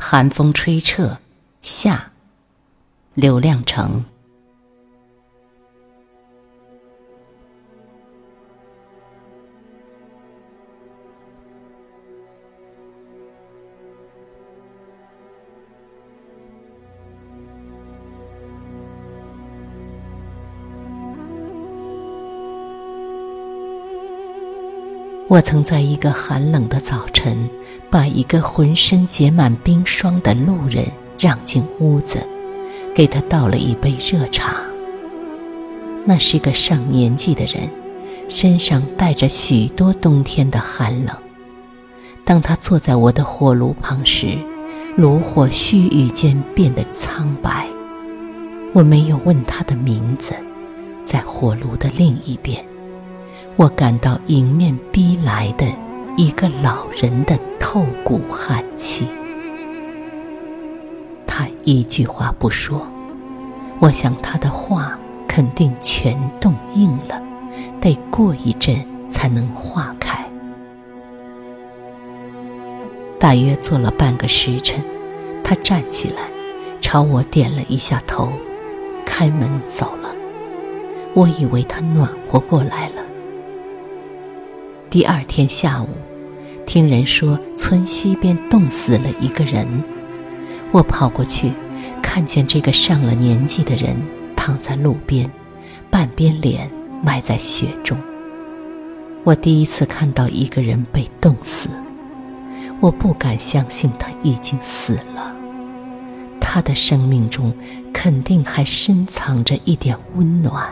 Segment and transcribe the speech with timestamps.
[0.00, 1.18] 寒风吹彻，
[1.60, 2.12] 夏。
[3.14, 4.04] 刘亮程。
[25.28, 27.50] 我曾在一个寒冷的早晨，
[27.90, 30.86] 把一个浑身结满冰霜的路人
[31.18, 32.26] 让进屋子，
[32.94, 34.56] 给他倒了一杯热茶。
[36.06, 37.68] 那是个上年纪的人，
[38.26, 41.14] 身上带着许多冬天的寒冷。
[42.24, 44.38] 当他坐在我的火炉旁时，
[44.96, 47.68] 炉火须臾间变得苍白。
[48.72, 50.32] 我没有问他的名字，
[51.04, 52.64] 在火炉的另一边。
[53.58, 55.66] 我感到迎面逼来的
[56.16, 59.08] 一个老人的透骨寒气。
[61.26, 62.86] 他一句话不说，
[63.80, 67.20] 我想他的话肯定全冻硬了，
[67.80, 68.76] 得过一阵
[69.10, 70.24] 才能化开。
[73.18, 74.80] 大约坐了半个时辰，
[75.42, 76.22] 他站起来，
[76.80, 78.30] 朝我点了一下头，
[79.04, 80.14] 开门走了。
[81.12, 82.97] 我以为他暖和过来了。
[84.90, 85.88] 第二天下午，
[86.64, 89.66] 听人说村西边冻死了一个人，
[90.72, 91.52] 我跑过去，
[92.02, 93.94] 看见这个上了年纪的人
[94.34, 95.30] 躺在路边，
[95.90, 96.70] 半边脸
[97.02, 97.98] 埋在雪中。
[99.24, 101.68] 我第一次看到一个人被冻死，
[102.80, 105.36] 我不敢相信他已经死了，
[106.40, 107.52] 他的生命中
[107.92, 110.66] 肯定还深藏着一点温暖，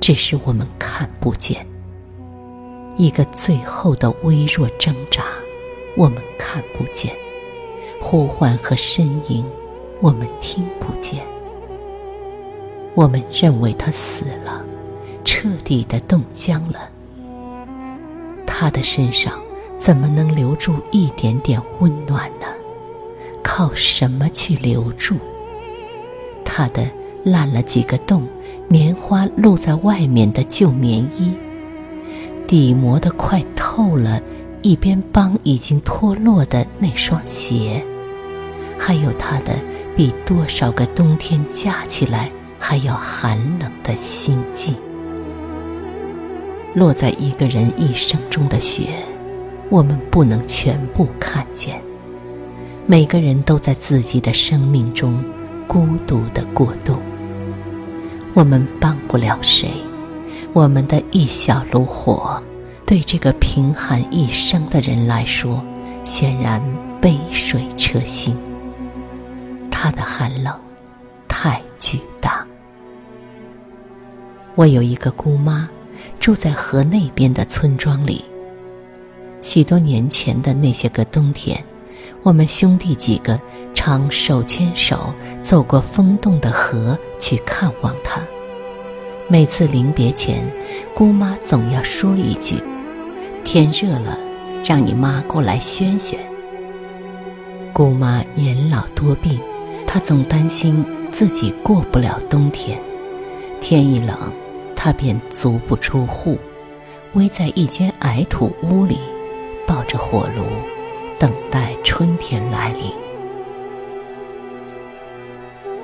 [0.00, 1.66] 只是我们看不见。
[2.96, 5.24] 一个最后的微弱挣扎，
[5.96, 7.10] 我们看不见；
[8.00, 9.44] 呼唤和呻吟，
[10.00, 11.20] 我们听不见。
[12.94, 14.62] 我们认为他死了，
[15.24, 16.90] 彻底的冻僵了。
[18.46, 19.40] 他的身上
[19.78, 22.46] 怎么能留住一点点温暖呢？
[23.42, 25.16] 靠什么去留住？
[26.44, 26.86] 他的
[27.24, 28.28] 烂了几个洞，
[28.68, 31.32] 棉花露在外面的旧棉衣。
[32.52, 34.20] 底磨得快透了，
[34.60, 37.82] 一边帮已经脱落的那双鞋，
[38.78, 39.54] 还有他的
[39.96, 44.74] 比多少个冬天加起来还要寒冷的心境。
[46.74, 48.88] 落在一个人一生中的雪，
[49.70, 51.80] 我们不能全部看见。
[52.84, 55.24] 每个人都在自己的生命中
[55.66, 57.00] 孤独的过冬。
[58.34, 59.70] 我们帮不了谁。
[60.54, 62.42] 我们的一小炉火，
[62.86, 65.64] 对这个贫寒一生的人来说，
[66.04, 66.62] 显然
[67.00, 68.36] 杯水车薪。
[69.70, 70.54] 他的寒冷
[71.26, 72.46] 太巨大。
[74.54, 75.66] 我有一个姑妈，
[76.20, 78.22] 住在河那边的村庄里。
[79.40, 81.64] 许多年前的那些个冬天，
[82.22, 83.40] 我们兄弟几个
[83.74, 88.20] 常手牵手走过风冻的河去看望她。
[89.28, 90.44] 每次临别前，
[90.94, 92.56] 姑妈总要说一句
[93.42, 94.18] ：“天热了，
[94.62, 96.18] 让你妈过来宣宣。”
[97.72, 99.40] 姑妈年老多病，
[99.86, 102.78] 她总担心自己过不了冬天。
[103.58, 104.14] 天一冷，
[104.76, 106.36] 她便足不出户，
[107.14, 108.98] 偎在一间矮土屋里，
[109.66, 110.44] 抱着火炉，
[111.18, 112.84] 等待春天来临。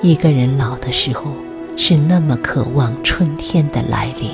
[0.03, 1.33] 一个人老的时候。
[1.81, 4.33] 是那么渴望春天的来临，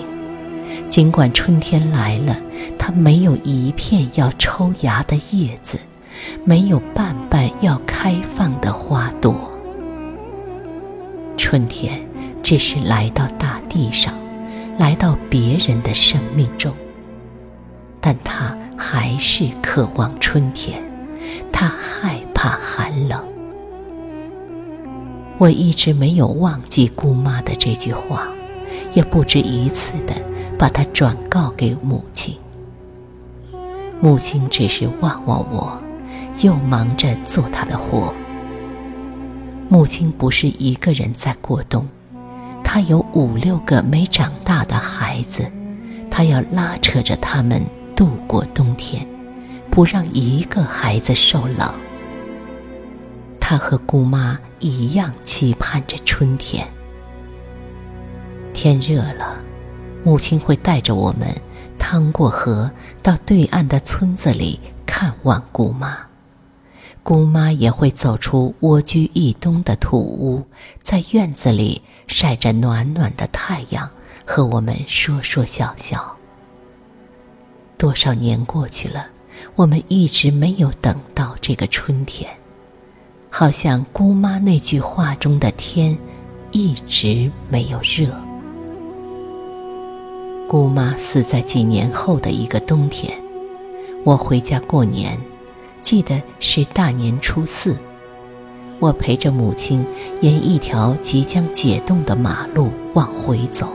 [0.88, 2.34] 尽管春天来了，
[2.78, 5.78] 它没有一片要抽芽的叶子，
[6.42, 9.34] 没有半瓣要开放的花朵。
[11.36, 12.00] 春天
[12.42, 14.14] 只是来到大地上，
[14.78, 16.72] 来到别人的生命中，
[18.00, 20.82] 但他还是渴望春天，
[21.52, 23.33] 他害怕寒冷。
[25.38, 28.28] 我一直没有忘记姑妈的这句话，
[28.92, 30.14] 也不止一次的
[30.56, 32.36] 把它转告给母亲。
[34.00, 35.76] 母亲只是望望我，
[36.42, 38.14] 又忙着做她的活。
[39.68, 41.88] 母亲不是一个人在过冬，
[42.62, 45.50] 她有五六个没长大的孩子，
[46.10, 47.62] 她要拉扯着他们
[47.96, 49.04] 度过冬天，
[49.70, 51.74] 不让一个孩子受冷。
[53.46, 56.66] 他和姑妈一样期盼着春天。
[58.54, 59.38] 天热了，
[60.02, 61.28] 母亲会带着我们
[61.78, 62.70] 趟过河，
[63.02, 65.94] 到对岸的村子里看望姑妈。
[67.02, 70.42] 姑妈也会走出蜗居一冬的土屋，
[70.80, 73.90] 在院子里晒着暖暖的太阳，
[74.24, 76.16] 和我们说说笑笑。
[77.76, 79.04] 多少年过去了，
[79.54, 82.34] 我们一直没有等到这个春天，
[83.36, 85.98] 好像姑妈那句话中的天，
[86.52, 88.06] 一直没有热。
[90.46, 93.12] 姑妈死在几年后的一个冬天，
[94.04, 95.18] 我回家过年。
[95.80, 97.74] 记得是大年初四，
[98.78, 99.84] 我陪着母亲
[100.20, 103.68] 沿一条即将解冻的马路往回走。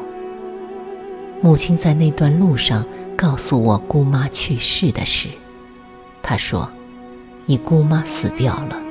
[1.41, 2.85] 母亲在那段路上
[3.17, 5.27] 告诉我姑妈去世的事。
[6.23, 6.71] 她说
[7.45, 8.83] ：“你姑妈死掉了。”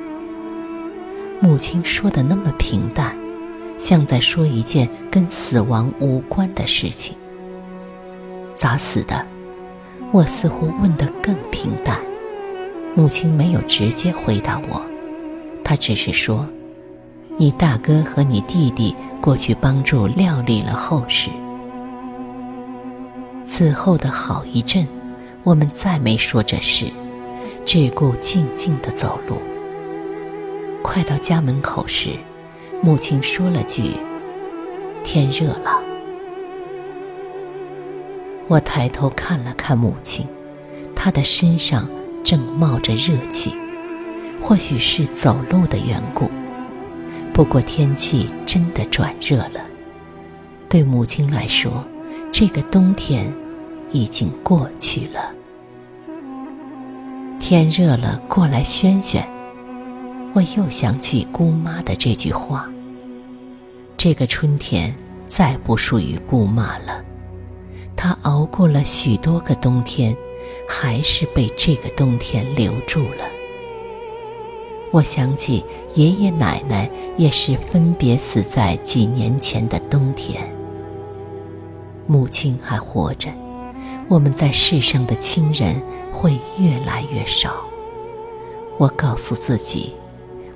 [1.41, 3.15] 母亲说的那么平淡，
[3.77, 7.15] 像在说一件跟死亡无关的事情。
[8.55, 9.25] 咋死的？
[10.11, 11.97] 我似乎问得更平淡。
[12.93, 14.81] 母亲没有直接回答我，
[15.63, 16.45] 她只是说
[17.37, 21.29] ：“你大哥和你弟弟过去帮助料理了后事。”
[23.47, 24.85] 此后的好一阵，
[25.43, 26.87] 我们再没说这事，
[27.65, 29.37] 只顾静静的走路。
[30.83, 32.11] 快到家门口时，
[32.81, 33.93] 母亲说了句
[35.03, 35.81] ：“天热了。”
[38.47, 40.25] 我抬头看了看母亲，
[40.95, 41.89] 她的身上。
[42.21, 43.55] 正冒着热气，
[44.43, 46.29] 或许是走路的缘故。
[47.33, 49.61] 不过天气真的转热了。
[50.67, 51.71] 对母亲来说，
[52.29, 53.33] 这个冬天
[53.89, 55.31] 已经过去了。
[57.39, 59.25] 天热了，过来宣宣。
[60.39, 62.65] 我又想起姑妈的这句话。
[63.97, 64.95] 这个春天
[65.27, 67.03] 再不属于姑妈了。
[67.93, 70.15] 她熬过了许多个冬天。
[70.71, 73.25] 还是被这个冬天留住了。
[74.91, 75.63] 我想起
[75.95, 80.51] 爷爷奶奶也是分别死在几年前的冬天。
[82.05, 83.29] 母亲还活着，
[84.07, 85.75] 我们在世上的亲人
[86.13, 87.63] 会越来越少。
[88.77, 89.93] 我告诉自己，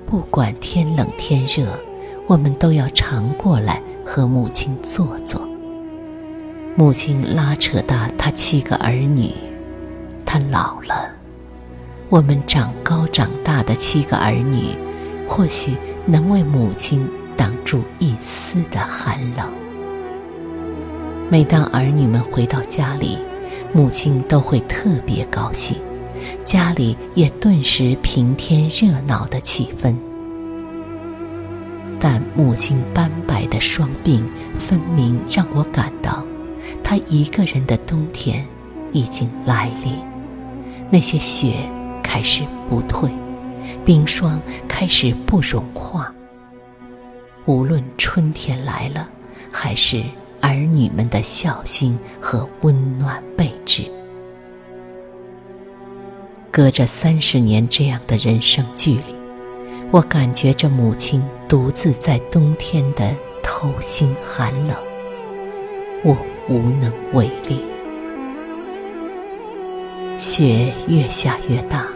[0.05, 1.67] 不管天冷天热，
[2.27, 5.41] 我们都要常过来和母亲坐坐。
[6.75, 9.33] 母亲拉扯大她七个儿女。
[10.25, 11.11] 他老了，
[12.09, 14.75] 我们长高长大的七个儿女，
[15.27, 15.75] 或许
[16.07, 17.07] 能为母亲
[17.37, 19.47] 挡住一丝的寒冷。
[21.29, 23.19] 每当儿女们回到家里，
[23.73, 25.77] 母亲都会特别高兴，
[26.43, 29.95] 家里也顿时平添热闹的气氛。
[31.99, 34.21] 但母亲斑白的双鬓，
[34.57, 36.25] 分明让我感到，
[36.83, 38.45] 她一个人的冬天
[38.91, 39.95] 已经来临。
[40.89, 41.53] 那些雪
[42.03, 43.09] 开始不退，
[43.85, 46.13] 冰霜开始不融化。
[47.45, 49.09] 无论春天来了，
[49.51, 50.03] 还是
[50.41, 53.89] 儿女们的孝心和温暖备至，
[56.53, 59.15] 隔着三十年这样的人生距离，
[59.89, 61.19] 我感觉着母亲
[61.49, 63.11] 独自在冬天的
[63.41, 64.77] 透心寒冷，
[66.03, 66.15] 我
[66.47, 67.59] 无能为力。
[70.15, 71.87] 雪越下越大，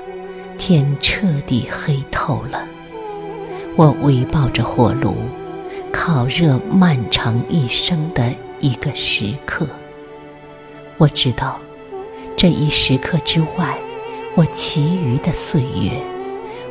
[0.58, 2.68] 天彻底黑透了。
[3.76, 5.18] 我围抱着火炉，
[5.92, 9.68] 烤热漫长一生的一个时刻。
[10.98, 11.60] 我知道，
[12.36, 13.78] 这一时刻之外，
[14.38, 16.00] 我其余的岁月，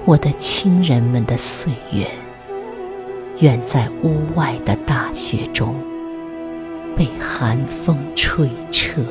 [0.05, 2.07] 我的亲人们的岁月，
[3.41, 5.75] 远在屋外的大雪中，
[6.97, 9.03] 被寒风吹彻。